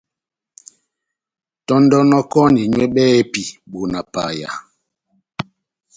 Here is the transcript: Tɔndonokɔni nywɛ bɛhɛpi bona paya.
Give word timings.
Tɔndonokɔni 1.65 2.61
nywɛ 2.71 2.85
bɛhɛpi 2.95 3.43
bona 3.71 3.99
paya. 4.13 4.49